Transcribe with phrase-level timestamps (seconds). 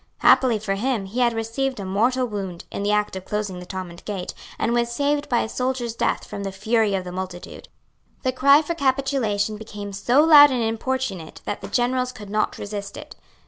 [0.17, 3.67] Happily for him, he had received a mortal wound, in the act of closing the
[3.67, 7.67] Thomond Gate, and was saved by a soldier's death from the fury of the multitude.
[8.23, 12.97] The cry for capitulation became so loud and importunate that the generals could not resist
[12.97, 13.15] it.